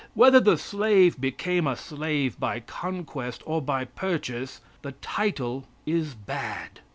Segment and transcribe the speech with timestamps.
[0.15, 6.79] Whether the slave became a slave by conquest or by purchase, the title is bad."